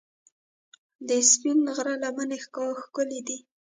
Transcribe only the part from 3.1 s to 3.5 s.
دي